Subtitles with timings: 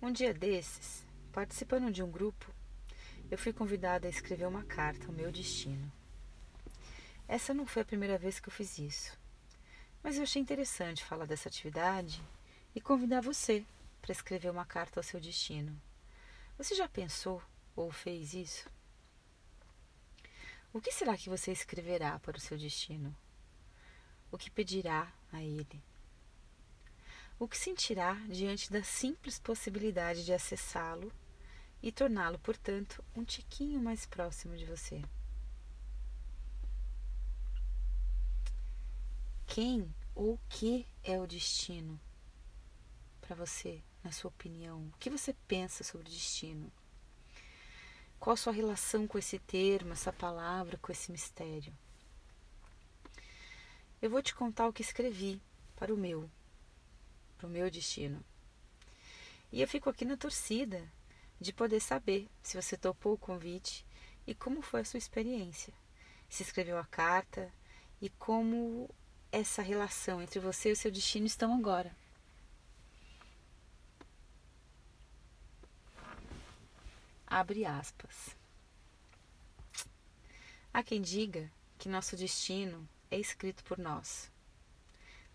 [0.00, 2.54] Um dia desses, participando de um grupo,
[3.28, 5.90] eu fui convidada a escrever uma carta ao meu destino.
[7.26, 9.18] Essa não foi a primeira vez que eu fiz isso,
[10.00, 12.22] mas eu achei interessante falar dessa atividade
[12.76, 13.66] e convidar você
[14.00, 15.76] para escrever uma carta ao seu destino.
[16.56, 17.42] Você já pensou
[17.74, 18.70] ou fez isso?
[20.72, 23.14] O que será que você escreverá para o seu destino?
[24.30, 25.82] O que pedirá a ele?
[27.38, 31.12] O que sentirá diante da simples possibilidade de acessá-lo
[31.80, 35.04] e torná-lo, portanto, um tiquinho mais próximo de você?
[39.46, 42.00] Quem ou o que é o destino
[43.20, 44.88] para você, na sua opinião?
[44.88, 46.72] O que você pensa sobre destino?
[48.18, 51.72] Qual a sua relação com esse termo, essa palavra, com esse mistério?
[54.02, 55.40] Eu vou te contar o que escrevi
[55.76, 56.28] para o meu,
[57.38, 58.22] para o meu destino.
[59.50, 60.82] E eu fico aqui na torcida
[61.40, 63.86] de poder saber se você topou o convite
[64.26, 65.72] e como foi a sua experiência.
[66.28, 67.50] Se escreveu a carta
[68.02, 68.90] e como
[69.30, 71.96] essa relação entre você e o seu destino estão agora.
[77.26, 78.36] Abre aspas.
[80.72, 84.30] Há quem diga que nosso destino é escrito por nós.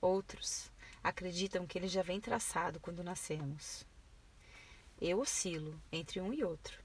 [0.00, 0.70] Outros
[1.08, 3.84] acreditam que ele já vem traçado quando nascemos.
[5.00, 6.82] Eu oscilo entre um e outro,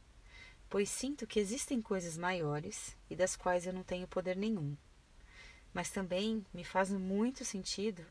[0.69, 4.75] pois sinto que existem coisas maiores e das quais eu não tenho poder nenhum
[5.73, 8.05] mas também me faz muito sentido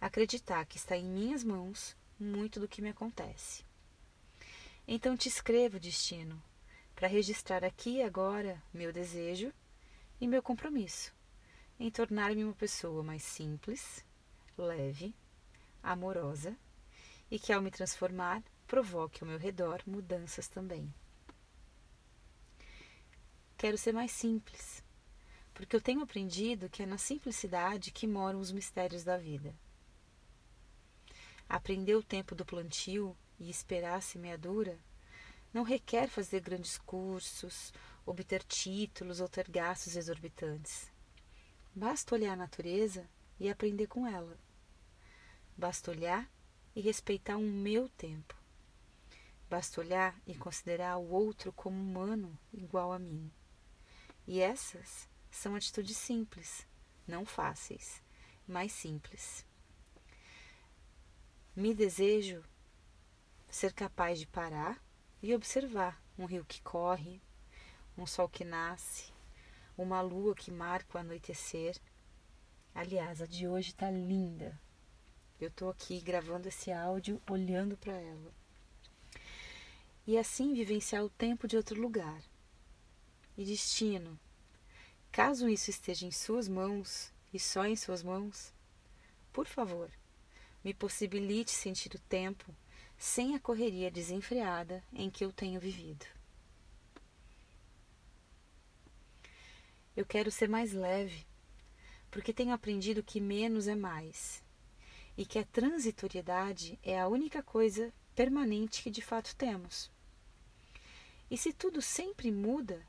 [0.00, 3.64] acreditar que está em minhas mãos muito do que me acontece.
[4.86, 6.42] Então te escrevo, destino,
[6.94, 9.52] para registrar aqui e agora meu desejo
[10.20, 11.14] e meu compromisso
[11.78, 14.02] em tornar-me uma pessoa mais simples,
[14.56, 15.14] leve,
[15.90, 16.56] amorosa
[17.30, 20.92] e que, ao me transformar, provoque ao meu redor mudanças também.
[23.56, 24.82] Quero ser mais simples,
[25.54, 29.54] porque eu tenho aprendido que é na simplicidade que moram os mistérios da vida.
[31.48, 34.78] Aprender o tempo do plantio e esperar a semeadura
[35.54, 37.72] não requer fazer grandes cursos,
[38.04, 40.90] obter títulos ou ter gastos exorbitantes.
[41.74, 43.08] Basta olhar a natureza
[43.40, 44.36] e aprender com ela.
[45.56, 46.30] Basta olhar
[46.74, 48.36] e respeitar o meu tempo.
[49.48, 53.32] Basta olhar e considerar o outro como humano igual a mim.
[54.26, 56.66] E essas são atitudes simples,
[57.06, 58.02] não fáceis,
[58.46, 59.46] mas simples.
[61.54, 62.44] Me desejo
[63.48, 64.78] ser capaz de parar
[65.22, 67.22] e observar um rio que corre,
[67.96, 69.10] um sol que nasce,
[69.78, 71.80] uma lua que marca o anoitecer.
[72.74, 74.60] Aliás, a de hoje está linda.
[75.40, 78.32] Eu estou aqui gravando esse áudio olhando para ela.
[80.06, 82.22] E assim vivenciar o tempo de outro lugar.
[83.36, 84.18] E destino,
[85.16, 88.52] Caso isso esteja em suas mãos e só em suas mãos,
[89.32, 89.90] por favor,
[90.62, 92.54] me possibilite sentir o tempo
[92.98, 96.04] sem a correria desenfreada em que eu tenho vivido.
[99.96, 101.26] Eu quero ser mais leve,
[102.10, 104.44] porque tenho aprendido que menos é mais
[105.16, 109.90] e que a transitoriedade é a única coisa permanente que de fato temos.
[111.30, 112.86] E se tudo sempre muda,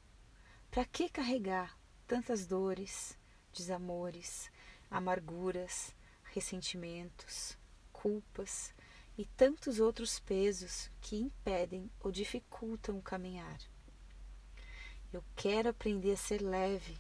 [0.69, 3.17] para que carregar tantas dores,
[3.53, 4.51] desamores,
[4.91, 7.57] amarguras, ressentimentos,
[7.91, 8.73] culpas
[9.17, 13.59] e tantos outros pesos que impedem ou dificultam o caminhar.
[15.11, 16.97] Eu quero aprender a ser leve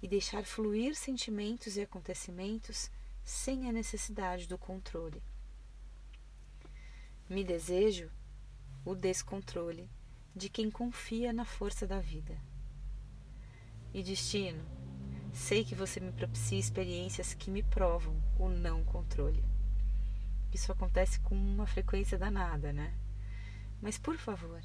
[0.00, 2.90] e deixar fluir sentimentos e acontecimentos
[3.24, 5.22] sem a necessidade do controle.
[7.28, 8.10] Me desejo
[8.84, 9.88] o descontrole
[10.36, 12.38] de quem confia na força da vida.
[13.94, 14.62] E destino,
[15.32, 19.42] sei que você me propicia experiências que me provam o não controle.
[20.52, 22.94] Isso acontece com uma frequência danada, né?
[23.80, 24.60] Mas por favor,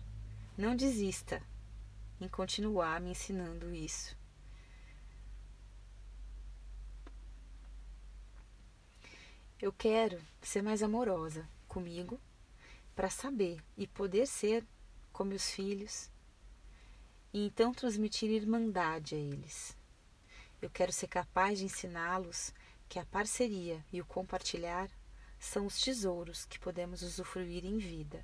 [0.58, 1.42] não desista
[2.20, 4.19] em continuar me ensinando isso.
[9.62, 12.18] Eu quero ser mais amorosa comigo
[12.96, 14.66] para saber e poder ser
[15.12, 16.10] com meus filhos
[17.34, 19.76] e então transmitir irmandade a eles.
[20.62, 22.54] Eu quero ser capaz de ensiná-los
[22.88, 24.90] que a parceria e o compartilhar
[25.38, 28.24] são os tesouros que podemos usufruir em vida.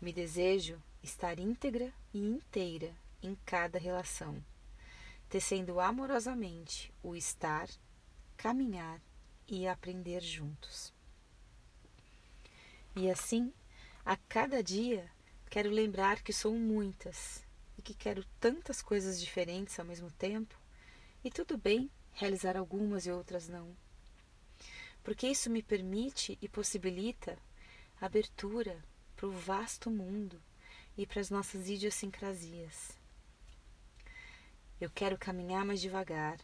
[0.00, 2.92] Me desejo estar íntegra e inteira
[3.22, 4.42] em cada relação,
[5.28, 7.68] tecendo amorosamente o estar,
[8.36, 9.00] caminhar
[9.48, 10.92] e aprender juntos.
[12.94, 13.52] E assim,
[14.08, 15.06] A cada dia
[15.50, 17.44] quero lembrar que sou muitas
[17.76, 20.58] e que quero tantas coisas diferentes ao mesmo tempo,
[21.22, 23.76] e tudo bem realizar algumas e outras não.
[25.04, 27.36] Porque isso me permite e possibilita
[28.00, 28.82] abertura
[29.14, 30.40] para o vasto mundo
[30.96, 32.96] e para as nossas idiosincrasias.
[34.80, 36.38] Eu quero caminhar mais devagar,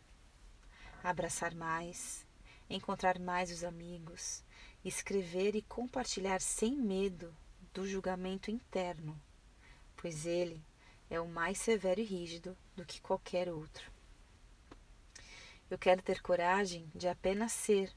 [1.03, 2.24] abraçar mais,
[2.69, 4.43] encontrar mais os amigos,
[4.85, 7.35] escrever e compartilhar sem medo
[7.73, 9.21] do julgamento interno,
[9.97, 10.65] pois ele
[11.11, 13.93] é o mais severo e rígido do que qualquer outro.
[15.71, 17.93] Eu quero ter coragem de apenas ser,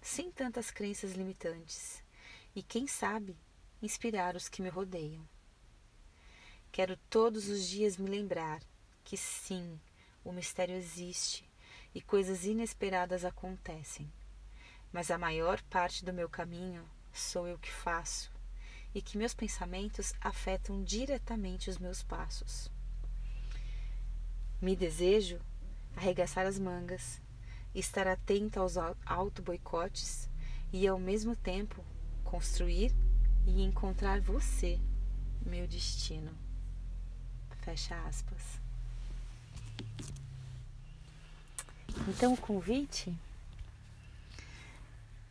[0.00, 2.02] sem tantas crenças limitantes,
[2.54, 3.36] e quem sabe,
[3.80, 5.26] inspirar os que me rodeiam.
[6.70, 8.60] Quero todos os dias me lembrar
[9.04, 9.80] que sim,
[10.24, 11.47] o mistério existe
[11.98, 14.08] e coisas inesperadas acontecem.
[14.92, 18.30] Mas a maior parte do meu caminho sou eu que faço
[18.94, 22.70] e que meus pensamentos afetam diretamente os meus passos.
[24.62, 25.40] Me desejo
[25.96, 27.20] arregaçar as mangas,
[27.74, 30.30] estar atenta aos auto-boicotes
[30.72, 31.84] e, ao mesmo tempo,
[32.22, 32.94] construir
[33.44, 34.78] e encontrar você,
[35.44, 36.30] meu destino.
[37.62, 38.60] Fecha aspas.
[42.08, 43.14] Então o convite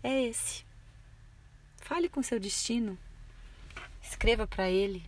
[0.03, 0.63] é esse.
[1.77, 2.95] Fale com seu destino.
[3.99, 5.03] Escreva para ele.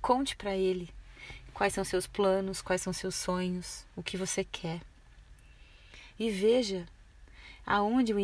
[0.00, 0.88] Conte para ele
[1.52, 4.80] quais são seus planos, quais são seus sonhos, o que você quer.
[6.16, 6.86] E veja
[7.66, 8.20] aonde o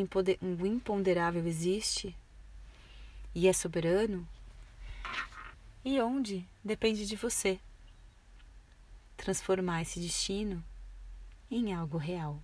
[0.67, 2.17] imponderável existe
[3.35, 4.27] e é soberano
[5.85, 7.59] e onde depende de você
[9.17, 10.65] transformar esse destino
[11.55, 12.43] em algo real.